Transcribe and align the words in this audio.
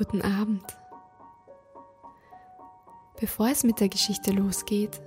Guten 0.00 0.22
Abend. 0.22 0.64
Bevor 3.20 3.50
es 3.50 3.64
mit 3.64 3.80
der 3.80 3.90
Geschichte 3.90 4.30
losgeht, 4.30 4.98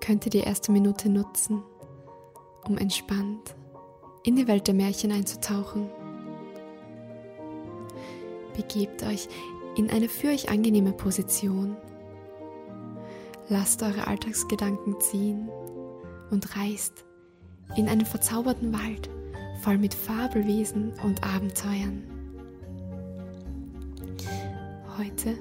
könnt 0.00 0.26
ihr 0.26 0.30
die 0.30 0.40
erste 0.40 0.72
Minute 0.72 1.08
nutzen, 1.08 1.62
um 2.66 2.76
entspannt 2.76 3.54
in 4.24 4.34
die 4.34 4.48
Welt 4.48 4.66
der 4.66 4.74
Märchen 4.74 5.12
einzutauchen. 5.12 5.88
Begebt 8.56 9.04
euch 9.04 9.28
in 9.76 9.90
eine 9.90 10.08
für 10.08 10.30
euch 10.30 10.50
angenehme 10.50 10.92
Position. 10.92 11.76
Lasst 13.48 13.80
eure 13.84 14.08
Alltagsgedanken 14.08 15.00
ziehen 15.00 15.48
und 16.32 16.56
reist 16.56 17.04
in 17.76 17.88
einen 17.88 18.06
verzauberten 18.06 18.72
Wald 18.72 19.08
voll 19.60 19.78
mit 19.78 19.94
Fabelwesen 19.94 20.94
und 21.04 21.22
Abenteuern. 21.22 22.11
Heute 24.98 25.38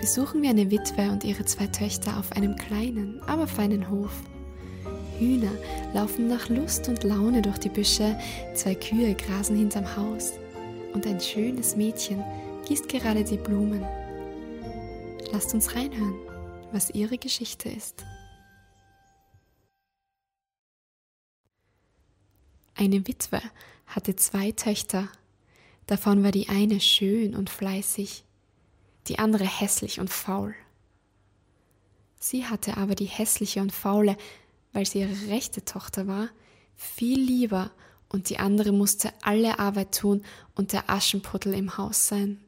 besuchen 0.00 0.40
wir 0.40 0.50
eine 0.50 0.70
Witwe 0.70 1.10
und 1.10 1.22
ihre 1.22 1.44
zwei 1.44 1.66
Töchter 1.66 2.18
auf 2.18 2.32
einem 2.32 2.56
kleinen, 2.56 3.20
aber 3.24 3.46
feinen 3.46 3.90
Hof. 3.90 4.12
Hühner 5.18 5.52
laufen 5.92 6.28
nach 6.28 6.48
Lust 6.48 6.88
und 6.88 7.04
Laune 7.04 7.42
durch 7.42 7.58
die 7.58 7.68
Büsche, 7.68 8.18
zwei 8.54 8.74
Kühe 8.74 9.14
grasen 9.14 9.56
hinterm 9.56 9.96
Haus 9.96 10.32
und 10.94 11.06
ein 11.06 11.20
schönes 11.20 11.76
Mädchen 11.76 12.24
gießt 12.66 12.88
gerade 12.88 13.22
die 13.22 13.36
Blumen. 13.36 13.84
Lasst 15.30 15.52
uns 15.52 15.74
reinhören, 15.74 16.16
was 16.72 16.90
ihre 16.90 17.18
Geschichte 17.18 17.68
ist. 17.68 18.04
Eine 22.74 23.06
Witwe 23.06 23.40
hatte 23.86 24.16
zwei 24.16 24.52
Töchter. 24.52 25.08
Davon 25.86 26.24
war 26.24 26.32
die 26.32 26.48
eine 26.48 26.80
schön 26.80 27.34
und 27.34 27.48
fleißig, 27.50 28.25
die 29.08 29.18
andere 29.18 29.44
hässlich 29.44 30.00
und 30.00 30.10
faul. 30.10 30.54
Sie 32.18 32.46
hatte 32.46 32.76
aber 32.76 32.94
die 32.94 33.06
hässliche 33.06 33.60
und 33.60 33.72
faule, 33.72 34.16
weil 34.72 34.86
sie 34.86 35.00
ihre 35.00 35.28
rechte 35.28 35.64
Tochter 35.64 36.06
war, 36.06 36.28
viel 36.76 37.20
lieber 37.20 37.70
und 38.08 38.30
die 38.30 38.38
andere 38.38 38.72
musste 38.72 39.12
alle 39.22 39.58
Arbeit 39.58 39.96
tun 39.96 40.22
und 40.54 40.72
der 40.72 40.90
Aschenputtel 40.90 41.54
im 41.54 41.76
Haus 41.76 42.08
sein. 42.08 42.40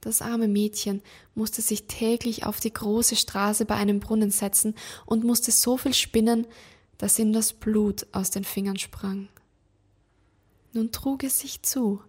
Das 0.00 0.20
arme 0.20 0.48
Mädchen 0.48 1.00
musste 1.34 1.62
sich 1.62 1.86
täglich 1.86 2.44
auf 2.44 2.58
die 2.58 2.72
große 2.72 3.14
Straße 3.14 3.64
bei 3.64 3.76
einem 3.76 4.00
Brunnen 4.00 4.32
setzen 4.32 4.74
und 5.06 5.22
musste 5.22 5.52
so 5.52 5.76
viel 5.76 5.94
spinnen, 5.94 6.46
dass 6.98 7.18
ihm 7.18 7.32
das 7.32 7.52
Blut 7.52 8.06
aus 8.12 8.30
den 8.30 8.44
Fingern 8.44 8.78
sprang. 8.78 9.28
Nun 10.72 10.90
trug 10.90 11.22
es 11.22 11.38
sich 11.38 11.62
zu, 11.62 12.02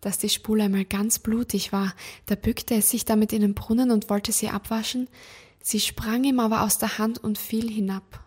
dass 0.00 0.18
die 0.18 0.28
Spule 0.28 0.64
einmal 0.64 0.84
ganz 0.84 1.18
blutig 1.18 1.72
war, 1.72 1.94
da 2.26 2.34
bückte 2.34 2.74
es 2.74 2.90
sich 2.90 3.04
damit 3.04 3.32
in 3.32 3.42
den 3.42 3.54
Brunnen 3.54 3.90
und 3.90 4.10
wollte 4.10 4.32
sie 4.32 4.48
abwaschen, 4.48 5.08
sie 5.60 5.80
sprang 5.80 6.24
ihm 6.24 6.40
aber 6.40 6.62
aus 6.62 6.78
der 6.78 6.98
Hand 6.98 7.22
und 7.22 7.38
fiel 7.38 7.70
hinab. 7.70 8.24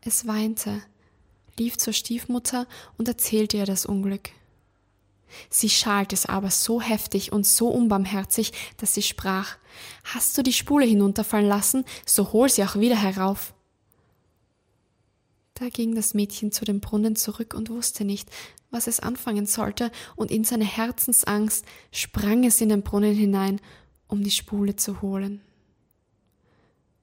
Es 0.00 0.26
weinte, 0.26 0.80
lief 1.58 1.76
zur 1.76 1.92
Stiefmutter 1.92 2.66
und 2.96 3.08
erzählte 3.08 3.56
ihr 3.56 3.66
das 3.66 3.86
Unglück. 3.86 4.30
Sie 5.50 5.68
schalt 5.68 6.12
es 6.12 6.26
aber 6.26 6.50
so 6.50 6.80
heftig 6.80 7.32
und 7.32 7.46
so 7.46 7.68
unbarmherzig, 7.68 8.52
dass 8.78 8.94
sie 8.94 9.02
sprach 9.02 9.56
Hast 10.04 10.36
du 10.38 10.42
die 10.42 10.52
Spule 10.52 10.86
hinunterfallen 10.86 11.46
lassen, 11.46 11.84
so 12.06 12.32
hol 12.32 12.48
sie 12.48 12.64
auch 12.64 12.76
wieder 12.76 12.96
herauf. 12.96 13.52
Da 15.58 15.70
ging 15.70 15.96
das 15.96 16.14
Mädchen 16.14 16.52
zu 16.52 16.64
dem 16.64 16.78
Brunnen 16.78 17.16
zurück 17.16 17.52
und 17.52 17.68
wusste 17.68 18.04
nicht, 18.04 18.30
was 18.70 18.86
es 18.86 19.00
anfangen 19.00 19.44
sollte, 19.44 19.90
und 20.14 20.30
in 20.30 20.44
seiner 20.44 20.64
Herzensangst 20.64 21.64
sprang 21.90 22.44
es 22.44 22.60
in 22.60 22.68
den 22.68 22.82
Brunnen 22.82 23.14
hinein, 23.14 23.60
um 24.06 24.22
die 24.22 24.30
Spule 24.30 24.76
zu 24.76 25.02
holen. 25.02 25.40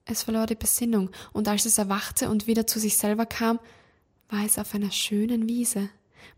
Es 0.06 0.24
verlor 0.24 0.46
die 0.46 0.56
Besinnung, 0.56 1.10
und 1.34 1.50
als 1.50 1.66
es 1.66 1.78
erwachte 1.78 2.30
und 2.30 2.48
wieder 2.48 2.66
zu 2.66 2.80
sich 2.80 2.96
selber 2.96 3.26
kam, 3.26 3.60
war 4.30 4.46
es 4.46 4.58
auf 4.58 4.74
einer 4.74 4.92
schönen 4.92 5.50
Wiese, 5.50 5.90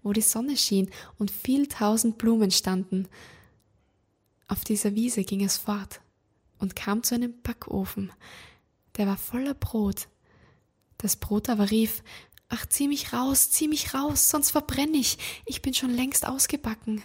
wo 0.01 0.11
die 0.11 0.21
Sonne 0.21 0.57
schien 0.57 0.89
und 1.19 1.29
viel 1.29 1.67
tausend 1.67 2.17
Blumen 2.17 2.49
standen. 2.49 3.07
Auf 4.47 4.63
dieser 4.63 4.95
Wiese 4.95 5.23
ging 5.23 5.43
es 5.43 5.57
fort 5.57 6.01
und 6.57 6.75
kam 6.75 7.03
zu 7.03 7.13
einem 7.13 7.39
Backofen, 7.43 8.11
der 8.95 9.05
war 9.05 9.17
voller 9.17 9.53
Brot, 9.53 10.07
das 10.97 11.15
Brot 11.15 11.49
aber 11.49 11.71
rief, 11.71 12.03
Ach, 12.49 12.65
zieh 12.65 12.87
mich 12.87 13.11
raus, 13.11 13.51
zieh 13.51 13.67
mich 13.67 13.93
raus, 13.93 14.29
sonst 14.29 14.51
verbrenne 14.51 14.97
ich, 14.97 15.17
ich 15.45 15.61
bin 15.61 15.73
schon 15.73 15.89
längst 15.89 16.25
ausgebacken. 16.25 17.03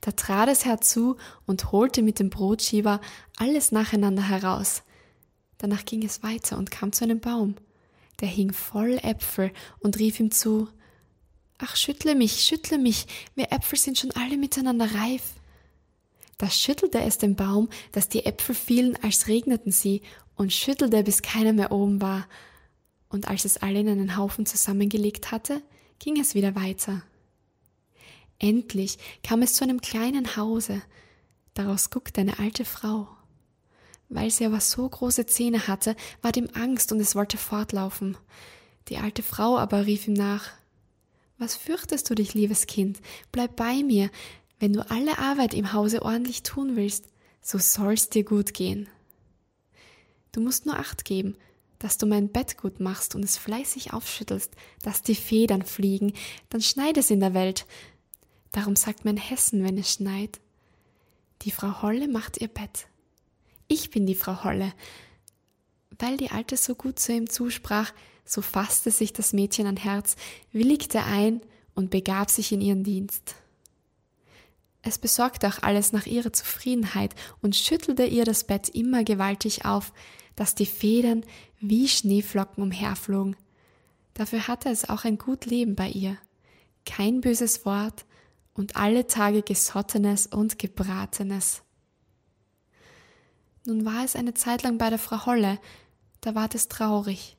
Da 0.00 0.10
trat 0.10 0.48
es 0.48 0.64
herzu 0.64 1.16
und 1.46 1.70
holte 1.70 2.02
mit 2.02 2.18
dem 2.18 2.28
Brotschieber 2.28 3.00
alles 3.36 3.70
nacheinander 3.70 4.28
heraus. 4.28 4.82
Danach 5.58 5.84
ging 5.84 6.04
es 6.04 6.24
weiter 6.24 6.58
und 6.58 6.72
kam 6.72 6.92
zu 6.92 7.04
einem 7.04 7.20
Baum. 7.20 7.54
Der 8.20 8.28
hing 8.28 8.52
voll 8.52 8.98
Äpfel 9.02 9.52
und 9.78 9.98
rief 9.98 10.18
ihm 10.18 10.32
zu, 10.32 10.68
Ach, 11.58 11.76
schüttle 11.76 12.14
mich, 12.14 12.42
schüttle 12.42 12.78
mich, 12.78 13.06
wir 13.34 13.52
Äpfel 13.52 13.78
sind 13.78 13.98
schon 13.98 14.10
alle 14.12 14.38
miteinander 14.38 14.92
reif. 14.94 15.34
Da 16.38 16.50
schüttelte 16.50 17.00
es 17.02 17.18
den 17.18 17.36
Baum, 17.36 17.68
dass 17.92 18.08
die 18.08 18.24
Äpfel 18.24 18.54
fielen, 18.54 18.96
als 19.02 19.28
regneten 19.28 19.70
sie, 19.70 20.02
und 20.36 20.54
schüttelte, 20.54 21.02
bis 21.04 21.20
keiner 21.20 21.52
mehr 21.52 21.70
oben 21.70 22.00
war, 22.00 22.26
und 23.10 23.28
als 23.28 23.44
es 23.44 23.58
alle 23.58 23.80
in 23.80 23.88
einen 23.88 24.16
Haufen 24.16 24.46
zusammengelegt 24.46 25.30
hatte, 25.30 25.62
ging 25.98 26.18
es 26.18 26.34
wieder 26.34 26.54
weiter. 26.54 27.02
Endlich 28.38 28.96
kam 29.22 29.42
es 29.42 29.54
zu 29.54 29.64
einem 29.64 29.82
kleinen 29.82 30.36
Hause, 30.36 30.80
daraus 31.52 31.90
guckte 31.90 32.22
eine 32.22 32.38
alte 32.38 32.64
Frau. 32.64 33.08
Weil 34.08 34.30
sie 34.30 34.46
aber 34.46 34.60
so 34.60 34.88
große 34.88 35.26
Zähne 35.26 35.68
hatte, 35.68 35.94
ward 36.22 36.36
ihm 36.36 36.48
Angst 36.54 36.90
und 36.90 37.00
es 37.00 37.14
wollte 37.14 37.36
fortlaufen. 37.36 38.16
Die 38.88 38.96
alte 38.96 39.22
Frau 39.22 39.58
aber 39.58 39.86
rief 39.86 40.08
ihm 40.08 40.14
nach 40.14 40.48
Was 41.36 41.54
fürchtest 41.54 42.08
du 42.08 42.14
dich, 42.14 42.32
liebes 42.34 42.66
Kind? 42.66 43.00
Bleib 43.30 43.56
bei 43.56 43.82
mir, 43.82 44.10
wenn 44.58 44.72
du 44.72 44.88
alle 44.90 45.18
Arbeit 45.18 45.52
im 45.54 45.72
Hause 45.72 46.02
ordentlich 46.02 46.42
tun 46.42 46.76
willst, 46.76 47.06
so 47.42 47.58
soll's 47.58 48.08
dir 48.08 48.24
gut 48.24 48.54
gehen. 48.54 48.88
Du 50.32 50.40
musst 50.40 50.66
nur 50.66 50.78
Acht 50.78 51.04
geben, 51.04 51.36
dass 51.80 51.98
du 51.98 52.06
mein 52.06 52.28
Bett 52.28 52.58
gut 52.58 52.78
machst 52.78 53.16
und 53.16 53.24
es 53.24 53.36
fleißig 53.36 53.92
aufschüttelst, 53.92 54.52
dass 54.82 55.02
die 55.02 55.16
Federn 55.16 55.62
fliegen, 55.62 56.12
dann 56.50 56.60
schneit 56.60 56.96
es 56.98 57.10
in 57.10 57.20
der 57.20 57.34
Welt. 57.34 57.66
Darum 58.52 58.76
sagt 58.76 59.04
man 59.04 59.16
Hessen, 59.16 59.64
wenn 59.64 59.78
es 59.78 59.94
schneit. 59.94 60.40
Die 61.42 61.50
Frau 61.50 61.82
Holle 61.82 62.06
macht 62.06 62.38
ihr 62.40 62.48
Bett. 62.48 62.86
Ich 63.66 63.90
bin 63.90 64.06
die 64.06 64.14
Frau 64.14 64.44
Holle. 64.44 64.72
Weil 65.98 66.18
die 66.18 66.30
Alte 66.30 66.56
so 66.56 66.74
gut 66.74 66.98
zu 66.98 67.12
ihm 67.12 67.30
zusprach, 67.30 67.92
so 68.26 68.42
fasste 68.42 68.90
sich 68.90 69.12
das 69.12 69.32
Mädchen 69.32 69.66
an 69.66 69.76
Herz, 69.76 70.16
willigte 70.52 71.02
ein 71.02 71.40
und 71.74 71.90
begab 71.90 72.30
sich 72.30 72.52
in 72.52 72.60
ihren 72.60 72.84
Dienst. 72.84 73.36
Es 74.82 74.98
besorgte 74.98 75.48
auch 75.48 75.62
alles 75.62 75.92
nach 75.92 76.06
ihrer 76.06 76.32
Zufriedenheit 76.32 77.14
und 77.40 77.56
schüttelte 77.56 78.04
ihr 78.04 78.24
das 78.24 78.44
Bett 78.44 78.68
immer 78.68 79.02
gewaltig 79.02 79.64
auf, 79.64 79.92
dass 80.36 80.54
die 80.54 80.66
Federn 80.66 81.24
wie 81.60 81.88
Schneeflocken 81.88 82.62
umherflogen. 82.62 83.36
Dafür 84.14 84.48
hatte 84.48 84.70
es 84.70 84.88
auch 84.88 85.04
ein 85.04 85.18
gut 85.18 85.46
Leben 85.46 85.76
bei 85.76 85.88
ihr. 85.88 86.16
Kein 86.84 87.20
böses 87.20 87.64
Wort 87.64 88.04
und 88.54 88.76
alle 88.76 89.06
Tage 89.06 89.42
Gesottenes 89.42 90.26
und 90.26 90.58
Gebratenes. 90.58 91.62
Nun 93.66 93.84
war 93.84 94.04
es 94.04 94.16
eine 94.16 94.34
Zeit 94.34 94.62
lang 94.62 94.78
bei 94.78 94.90
der 94.90 94.98
Frau 94.98 95.26
Holle, 95.26 95.60
da 96.22 96.34
ward 96.34 96.54
es 96.54 96.68
traurig 96.68 97.36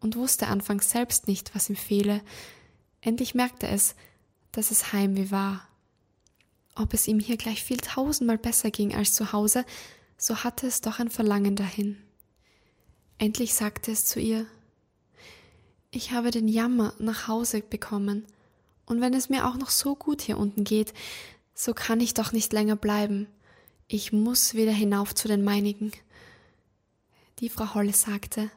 und 0.00 0.16
wusste 0.16 0.48
anfangs 0.48 0.90
selbst 0.90 1.28
nicht, 1.28 1.54
was 1.54 1.70
ihm 1.70 1.76
fehle. 1.76 2.22
Endlich 3.00 3.34
merkte 3.34 3.68
es, 3.68 3.94
dass 4.52 4.70
es 4.70 4.92
Heimweh 4.92 5.30
war. 5.30 5.66
Ob 6.74 6.92
es 6.92 7.06
ihm 7.06 7.20
hier 7.20 7.36
gleich 7.36 7.62
viel 7.62 7.76
tausendmal 7.78 8.38
besser 8.38 8.70
ging 8.70 8.94
als 8.94 9.12
zu 9.12 9.32
Hause, 9.32 9.64
so 10.16 10.44
hatte 10.44 10.66
es 10.66 10.80
doch 10.80 10.98
ein 10.98 11.10
Verlangen 11.10 11.56
dahin. 11.56 11.96
Endlich 13.20 13.52
sagte 13.52 13.92
es 13.92 14.06
zu 14.06 14.18
ihr 14.18 14.46
Ich 15.90 16.12
habe 16.12 16.30
den 16.30 16.48
Jammer 16.48 16.94
nach 16.98 17.28
Hause 17.28 17.60
bekommen, 17.60 18.24
und 18.86 19.02
wenn 19.02 19.12
es 19.12 19.28
mir 19.28 19.46
auch 19.46 19.56
noch 19.56 19.68
so 19.68 19.94
gut 19.94 20.22
hier 20.22 20.38
unten 20.38 20.64
geht, 20.64 20.94
so 21.52 21.74
kann 21.74 22.00
ich 22.00 22.14
doch 22.14 22.32
nicht 22.32 22.50
länger 22.54 22.76
bleiben. 22.76 23.26
Ich 23.88 24.10
muss 24.10 24.54
wieder 24.54 24.72
hinauf 24.72 25.14
zu 25.14 25.28
den 25.28 25.44
meinigen. 25.44 25.92
Die 27.40 27.50
Frau 27.50 27.74
Holle 27.74 27.92
sagte 27.92 28.50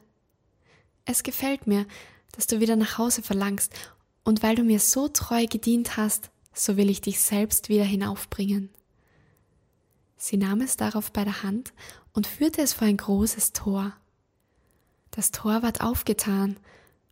Es 1.04 1.24
gefällt 1.24 1.66
mir, 1.66 1.86
dass 2.32 2.46
du 2.46 2.58
wieder 2.58 2.76
nach 2.76 2.96
Hause 2.96 3.20
verlangst, 3.20 3.74
und 4.24 4.42
weil 4.42 4.56
du 4.56 4.62
mir 4.62 4.80
so 4.80 5.08
treu 5.08 5.46
gedient 5.46 5.98
hast, 5.98 6.30
so 6.54 6.78
will 6.78 6.88
ich 6.88 7.02
dich 7.02 7.20
selbst 7.20 7.68
wieder 7.68 7.84
hinaufbringen. 7.84 8.70
Sie 10.16 10.38
nahm 10.38 10.62
es 10.62 10.78
darauf 10.78 11.12
bei 11.12 11.24
der 11.24 11.42
Hand 11.42 11.74
und 12.14 12.26
führte 12.26 12.62
es 12.62 12.72
vor 12.72 12.88
ein 12.88 12.96
großes 12.96 13.52
Tor. 13.52 13.92
Das 15.14 15.30
Tor 15.30 15.62
ward 15.62 15.80
aufgetan, 15.80 16.56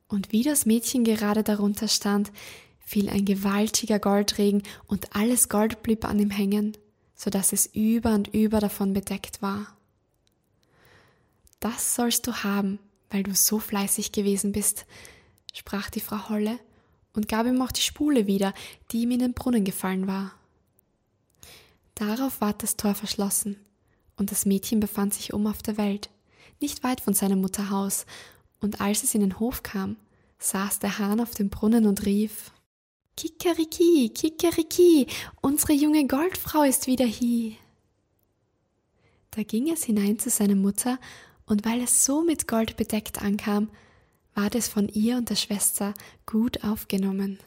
und 0.08 0.32
wie 0.32 0.43
das 0.43 0.66
Mädchen 0.66 1.04
gerade 1.04 1.44
darunter 1.44 1.87
stand, 1.87 2.32
fiel 2.81 3.08
ein 3.08 3.25
gewaltiger 3.25 4.00
Goldregen, 4.00 4.64
und 4.88 5.14
alles 5.14 5.49
Gold 5.49 5.84
blieb 5.84 6.04
an 6.04 6.19
ihm 6.19 6.31
hängen, 6.31 6.76
so 7.14 7.31
dass 7.31 7.52
es 7.52 7.66
über 7.66 8.12
und 8.12 8.26
über 8.34 8.58
davon 8.58 8.93
bedeckt 8.93 9.40
war. 9.40 9.76
Das 11.60 11.94
sollst 11.94 12.26
du 12.26 12.32
haben, 12.43 12.81
weil 13.10 13.22
du 13.22 13.37
so 13.37 13.60
fleißig 13.60 14.10
gewesen 14.10 14.50
bist, 14.50 14.84
sprach 15.54 15.88
die 15.88 16.00
Frau 16.00 16.28
Holle 16.28 16.58
und 17.14 17.28
gab 17.28 17.46
ihm 17.46 17.62
auch 17.62 17.70
die 17.70 17.82
Spule 17.82 18.26
wieder, 18.26 18.52
die 18.90 19.02
ihm 19.02 19.12
in 19.12 19.20
den 19.20 19.32
Brunnen 19.32 19.64
gefallen 19.64 20.08
war. 20.08 20.32
Darauf 21.94 22.40
ward 22.40 22.64
das 22.64 22.76
Tor 22.76 22.96
verschlossen, 22.96 23.60
und 24.16 24.32
das 24.32 24.44
Mädchen 24.44 24.81
befand 24.81 25.14
sich 25.14 25.32
oben 25.32 25.46
auf 25.46 25.62
der 25.62 25.76
Welt, 25.76 26.10
nicht 26.60 26.82
weit 26.84 27.00
von 27.00 27.14
seinem 27.14 27.40
Mutterhaus, 27.40 28.06
und 28.60 28.80
als 28.80 29.02
es 29.02 29.14
in 29.14 29.20
den 29.20 29.38
Hof 29.40 29.62
kam, 29.62 29.96
saß 30.38 30.78
der 30.78 30.98
Hahn 30.98 31.20
auf 31.20 31.32
dem 31.32 31.50
Brunnen 31.50 31.86
und 31.86 32.06
rief 32.06 32.52
Kikeriki, 33.16 34.10
Kikeriki, 34.14 35.06
unsere 35.40 35.72
junge 35.74 36.06
Goldfrau 36.06 36.62
ist 36.62 36.86
wieder 36.86 37.04
hie. 37.04 37.56
Da 39.30 39.42
ging 39.42 39.70
es 39.70 39.84
hinein 39.84 40.18
zu 40.18 40.30
seiner 40.30 40.54
Mutter, 40.54 40.98
und 41.44 41.64
weil 41.64 41.82
es 41.82 42.04
so 42.04 42.22
mit 42.22 42.48
Gold 42.48 42.76
bedeckt 42.76 43.20
ankam, 43.20 43.68
ward 44.34 44.54
es 44.54 44.68
von 44.68 44.88
ihr 44.88 45.16
und 45.16 45.28
der 45.28 45.36
Schwester 45.36 45.92
gut 46.24 46.64
aufgenommen. 46.64 47.38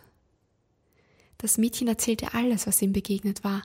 Das 1.37 1.57
Mädchen 1.57 1.87
erzählte 1.87 2.33
alles, 2.33 2.67
was 2.67 2.81
ihm 2.81 2.93
begegnet 2.93 3.43
war, 3.43 3.63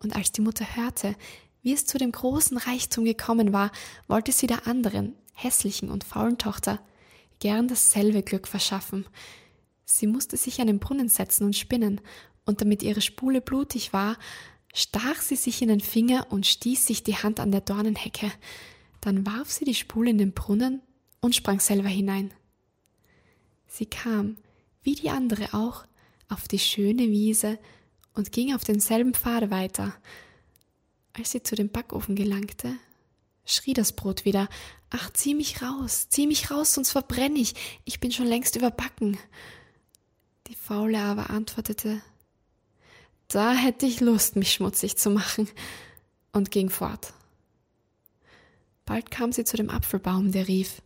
und 0.00 0.14
als 0.16 0.32
die 0.32 0.40
Mutter 0.40 0.76
hörte, 0.76 1.14
wie 1.62 1.72
es 1.72 1.86
zu 1.86 1.98
dem 1.98 2.12
großen 2.12 2.56
Reichtum 2.56 3.04
gekommen 3.04 3.52
war, 3.52 3.70
wollte 4.06 4.32
sie 4.32 4.46
der 4.46 4.66
anderen, 4.66 5.14
hässlichen 5.34 5.90
und 5.90 6.04
faulen 6.04 6.38
Tochter 6.38 6.80
gern 7.40 7.68
dasselbe 7.68 8.22
Glück 8.22 8.48
verschaffen. 8.48 9.06
Sie 9.84 10.06
musste 10.06 10.36
sich 10.36 10.60
an 10.60 10.66
den 10.66 10.80
Brunnen 10.80 11.08
setzen 11.08 11.44
und 11.44 11.56
spinnen, 11.56 12.00
und 12.44 12.62
damit 12.62 12.82
ihre 12.82 13.02
Spule 13.02 13.42
blutig 13.42 13.92
war, 13.92 14.16
stach 14.72 15.20
sie 15.20 15.36
sich 15.36 15.60
in 15.60 15.68
den 15.68 15.80
Finger 15.80 16.28
und 16.30 16.46
stieß 16.46 16.86
sich 16.86 17.02
die 17.02 17.16
Hand 17.16 17.40
an 17.40 17.52
der 17.52 17.60
Dornenhecke. 17.60 18.32
Dann 19.02 19.26
warf 19.26 19.50
sie 19.50 19.66
die 19.66 19.74
Spule 19.74 20.10
in 20.10 20.18
den 20.18 20.32
Brunnen 20.32 20.80
und 21.20 21.36
sprang 21.36 21.60
selber 21.60 21.88
hinein. 21.88 22.32
Sie 23.66 23.84
kam, 23.84 24.38
wie 24.82 24.94
die 24.94 25.10
andere 25.10 25.52
auch, 25.52 25.84
auf 26.30 26.48
die 26.48 26.58
schöne 26.58 27.08
Wiese 27.08 27.58
und 28.14 28.32
ging 28.32 28.54
auf 28.54 28.64
denselben 28.64 29.12
Pfade 29.12 29.50
weiter. 29.50 29.94
Als 31.18 31.32
sie 31.32 31.42
zu 31.42 31.56
dem 31.56 31.68
Backofen 31.68 32.14
gelangte, 32.14 32.76
schrie 33.44 33.74
das 33.74 33.92
Brot 33.92 34.24
wieder 34.24 34.48
Ach, 34.90 35.12
zieh 35.12 35.34
mich 35.34 35.60
raus, 35.60 36.06
zieh 36.08 36.28
mich 36.28 36.50
raus, 36.50 36.74
sonst 36.74 36.92
verbrenne 36.92 37.40
ich, 37.40 37.54
ich 37.84 37.98
bin 37.98 38.12
schon 38.12 38.26
längst 38.26 38.54
überbacken. 38.54 39.18
Die 40.46 40.54
Faule 40.54 41.00
aber 41.00 41.30
antwortete 41.30 42.00
Da 43.26 43.52
hätte 43.52 43.84
ich 43.84 44.00
Lust, 44.00 44.36
mich 44.36 44.52
schmutzig 44.52 44.96
zu 44.96 45.10
machen, 45.10 45.48
und 46.32 46.52
ging 46.52 46.70
fort. 46.70 47.12
Bald 48.84 49.10
kam 49.10 49.32
sie 49.32 49.44
zu 49.44 49.56
dem 49.56 49.70
Apfelbaum, 49.70 50.30
der 50.30 50.46
rief 50.46 50.82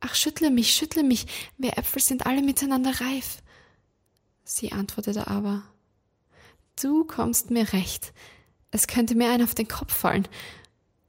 Ach, 0.00 0.14
schüttle 0.14 0.50
mich, 0.50 0.74
schüttle 0.74 1.04
mich, 1.04 1.26
wir 1.58 1.76
Äpfel 1.76 2.00
sind 2.02 2.26
alle 2.26 2.42
miteinander 2.42 3.00
reif. 3.00 3.42
Sie 4.44 4.72
antwortete 4.72 5.26
aber 5.28 5.62
Du 6.80 7.04
kommst 7.04 7.50
mir 7.50 7.72
recht, 7.74 8.12
es 8.72 8.88
könnte 8.88 9.14
mir 9.14 9.30
ein 9.30 9.42
auf 9.42 9.54
den 9.54 9.68
Kopf 9.68 9.94
fallen, 9.94 10.26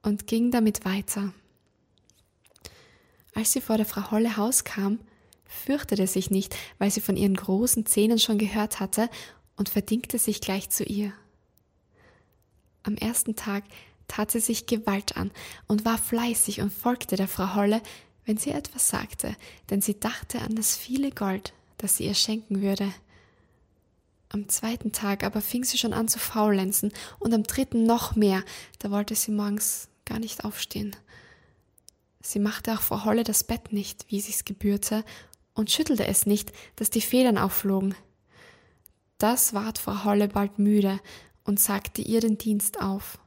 und 0.03 0.27
ging 0.27 0.51
damit 0.51 0.85
weiter. 0.85 1.33
Als 3.33 3.53
sie 3.53 3.61
vor 3.61 3.77
der 3.77 3.85
Frau 3.85 4.11
Holle 4.11 4.37
Haus 4.37 4.63
kam, 4.63 4.99
fürchtete 5.45 6.05
sich 6.07 6.29
nicht, 6.29 6.55
weil 6.77 6.91
sie 6.91 7.01
von 7.01 7.17
ihren 7.17 7.35
großen 7.35 7.85
Zähnen 7.85 8.19
schon 8.19 8.37
gehört 8.37 8.79
hatte 8.79 9.09
und 9.55 9.69
verdingte 9.69 10.19
sich 10.19 10.41
gleich 10.41 10.69
zu 10.69 10.83
ihr. 10.83 11.13
Am 12.83 12.95
ersten 12.95 13.35
Tag 13.35 13.63
tat 14.07 14.29
sie 14.29 14.41
sich 14.41 14.65
Gewalt 14.65 15.15
an 15.15 15.31
und 15.67 15.85
war 15.85 15.97
fleißig 15.97 16.61
und 16.61 16.71
folgte 16.71 17.15
der 17.15 17.27
Frau 17.27 17.55
Holle, 17.55 17.81
wenn 18.25 18.37
sie 18.37 18.51
etwas 18.51 18.89
sagte, 18.89 19.35
denn 19.69 19.81
sie 19.81 19.99
dachte 19.99 20.41
an 20.41 20.55
das 20.55 20.75
viele 20.75 21.11
Gold, 21.11 21.53
das 21.77 21.97
sie 21.97 22.05
ihr 22.05 22.13
schenken 22.13 22.61
würde. 22.61 22.93
Am 24.33 24.49
zweiten 24.49 24.91
Tag 24.91 25.23
aber 25.23 25.41
fing 25.41 25.63
sie 25.63 25.77
schon 25.77 25.93
an 25.93 26.07
zu 26.07 26.17
faulenzen 26.17 26.91
und 27.19 27.35
am 27.35 27.43
dritten 27.43 27.85
noch 27.85 28.15
mehr, 28.15 28.43
da 28.79 28.89
wollte 28.89 29.13
sie 29.13 29.31
morgens 29.31 29.89
gar 30.05 30.17
nicht 30.17 30.43
aufstehen. 30.43 30.95
Sie 32.19 32.39
machte 32.39 32.73
auch 32.73 32.81
Frau 32.81 33.05
Holle 33.05 33.23
das 33.23 33.43
Bett 33.43 33.71
nicht, 33.71 34.05
wie 34.09 34.21
sie's 34.21 34.43
gebührte, 34.43 35.05
und 35.53 35.69
schüttelte 35.69 36.07
es 36.07 36.25
nicht, 36.25 36.51
dass 36.77 36.89
die 36.89 37.01
Federn 37.01 37.37
aufflogen. 37.37 37.93
Das 39.19 39.53
ward 39.53 39.77
Frau 39.77 40.03
Holle 40.03 40.27
bald 40.27 40.57
müde 40.57 40.99
und 41.43 41.59
sagte 41.59 42.01
ihr 42.01 42.19
den 42.19 42.39
Dienst 42.39 42.81
auf. 42.81 43.19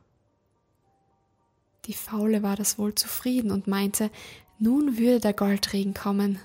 Die 1.84 1.94
Faule 1.94 2.42
war 2.42 2.56
das 2.56 2.80
wohl 2.80 2.96
zufrieden 2.96 3.52
und 3.52 3.68
meinte, 3.68 4.10
nun 4.58 4.98
würde 4.98 5.20
der 5.20 5.34
Goldregen 5.34 5.94
kommen. 5.94 6.40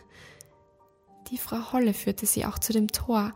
Die 1.32 1.40
Frau 1.40 1.72
Holle 1.74 1.96
führte 1.96 2.28
sie 2.28 2.46
auch 2.46 2.60
zu 2.60 2.74
dem 2.74 2.90
Tor. 2.90 3.34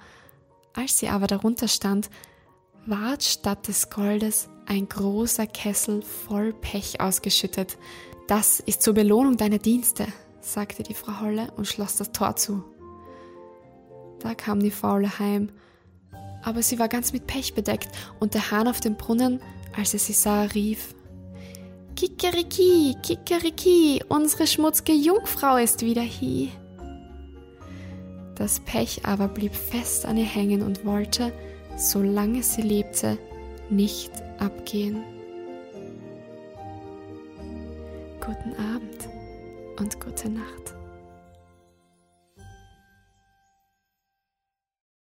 Als 0.75 1.00
sie 1.00 1.07
aber 1.07 1.27
darunter 1.27 1.68
stand, 1.68 2.10
ward 2.86 3.24
statt 3.24 3.68
des 3.68 3.89
Goldes 3.89 4.50
ein 4.66 4.89
großer 4.89 5.48
Kessel 5.48 6.01
voll 6.01 6.54
Pech 6.54 7.00
ausgeschüttet. 7.00 7.77
Das 8.27 8.60
ist 8.60 8.81
zur 8.81 8.94
Belohnung 8.94 9.38
deiner 9.38 9.60
Dienste, 9.60 10.06
sagte 10.42 10.83
die 10.83 10.94
Frau 10.94 11.22
Holle 11.22 11.51
und 11.56 11.68
schloss 11.68 11.95
das 11.95 12.12
Tor 12.12 12.36
zu. 12.36 12.63
Da 14.19 14.36
kam 14.36 14.60
die 14.60 14.72
Faule 14.72 15.19
heim, 15.19 15.50
aber 16.44 16.62
sie 16.62 16.78
war 16.78 16.89
ganz 16.89 17.13
mit 17.13 17.25
Pech 17.25 17.54
bedeckt 17.54 17.89
und 18.19 18.33
der 18.33 18.51
Hahn 18.51 18.68
auf 18.68 18.80
dem 18.80 18.98
Brunnen, 18.98 19.42
als 19.78 19.94
er 19.94 20.00
sie 20.00 20.13
sah, 20.13 20.44
rief 20.44 20.95
Kikeriki, 21.95 22.98
Kikeriki, 23.01 24.04
unsere 24.10 24.48
schmutzige 24.48 24.92
Jungfrau 24.92 25.56
ist 25.56 25.81
wieder 25.81 26.01
hier. 26.01 26.50
Das 28.35 28.59
Pech 28.59 29.05
aber 29.05 29.27
blieb 29.27 29.55
fest 29.55 30.05
an 30.05 30.17
ihr 30.17 30.25
hängen 30.25 30.61
und 30.61 30.85
wollte, 30.85 31.31
solange 31.77 32.43
sie 32.43 32.61
lebte, 32.61 33.17
nicht 33.69 34.11
abgehen. 34.39 35.03
Guten 38.19 38.53
Abend 38.57 39.09
und 39.79 39.99
gute 39.99 40.29
Nacht. 40.29 40.75